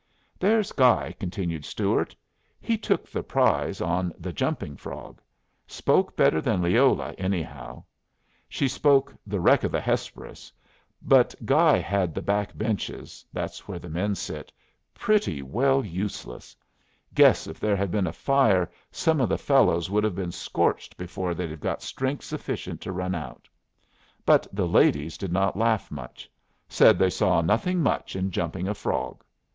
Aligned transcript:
"There's 0.39 0.71
Guy," 0.71 1.15
continued 1.19 1.63
Stuart. 1.63 2.15
"He 2.59 2.75
took 2.75 3.07
the 3.07 3.21
prize 3.21 3.81
on 3.81 4.11
'The 4.17 4.33
Jumping 4.33 4.75
Frog.' 4.77 5.21
Spoke 5.67 6.15
better 6.17 6.41
than 6.41 6.59
Leola, 6.63 7.13
anyhow. 7.19 7.83
She 8.49 8.67
spoke 8.67 9.13
'The 9.27 9.39
Wreck 9.39 9.63
of 9.63 9.71
the 9.71 9.79
Hesperus.' 9.79 10.51
But 11.03 11.35
Guy 11.45 11.77
had 11.77 12.15
the 12.15 12.21
back 12.23 12.57
benches 12.57 13.23
that's 13.31 13.67
where 13.67 13.77
the 13.77 13.91
men 13.91 14.15
sit 14.15 14.51
pretty 14.95 15.43
well 15.43 15.85
useless. 15.85 16.55
Guess 17.13 17.45
if 17.45 17.59
there 17.59 17.75
had 17.75 17.91
been 17.91 18.07
a 18.07 18.11
fire, 18.11 18.71
some 18.89 19.21
of 19.21 19.29
the 19.29 19.37
fellows 19.37 19.91
would 19.91 20.03
have 20.03 20.15
been 20.15 20.31
scorched 20.31 20.97
before 20.97 21.35
they'd 21.35 21.51
have 21.51 21.59
got 21.59 21.83
strength 21.83 22.23
sufficient 22.23 22.81
to 22.81 22.91
run 22.91 23.13
out. 23.13 23.47
But 24.25 24.47
the 24.51 24.67
ladies 24.67 25.15
did 25.15 25.31
not 25.31 25.55
laugh 25.55 25.91
much. 25.91 26.27
Said 26.67 26.97
they 26.97 27.11
saw 27.11 27.41
nothing 27.41 27.81
much 27.83 28.15
in 28.15 28.31
jumping 28.31 28.67
a 28.67 28.73
frog. 28.73 29.23